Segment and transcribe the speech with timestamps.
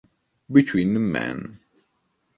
[0.51, 1.59] Between Men